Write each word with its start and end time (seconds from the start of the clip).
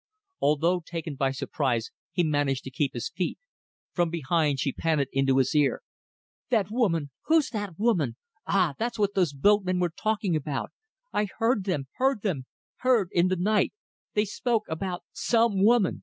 Although 0.41 0.79
taken 0.83 1.13
by 1.13 1.29
surprise, 1.29 1.91
he 2.11 2.23
managed 2.23 2.63
to 2.63 2.71
keep 2.71 2.95
his 2.95 3.07
feet. 3.15 3.37
From 3.91 4.09
behind 4.09 4.59
she 4.59 4.73
panted 4.73 5.09
into 5.11 5.37
his 5.37 5.53
ear 5.53 5.83
"That 6.49 6.71
woman! 6.71 7.11
Who's 7.25 7.49
that 7.51 7.77
woman? 7.77 8.15
Ah! 8.47 8.73
that's 8.79 8.97
what 8.97 9.13
those 9.13 9.31
boatmen 9.31 9.79
were 9.79 9.93
talking 9.95 10.35
about. 10.35 10.71
I 11.13 11.27
heard 11.37 11.65
them... 11.65 11.87
heard 11.97 12.23
them... 12.23 12.47
heard... 12.77 13.09
in 13.11 13.27
the 13.27 13.35
night. 13.35 13.73
They 14.15 14.25
spoke 14.25 14.63
about 14.69 15.03
some 15.13 15.63
woman. 15.63 15.99